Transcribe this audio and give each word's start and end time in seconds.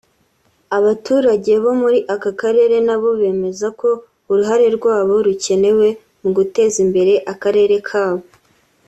Abaturage 0.77 1.51
bo 1.63 1.71
muri 1.81 1.99
aka 2.13 2.31
karere 2.41 2.75
nabo 2.87 3.09
bemeza 3.21 3.67
ko 3.79 3.89
uruhare 4.31 4.67
rwabo 4.77 5.15
rukenewe 5.27 5.87
mu 6.21 6.29
guteza 6.37 6.77
imbere 6.85 7.13
akarere 7.33 7.75
kabo 7.89 8.23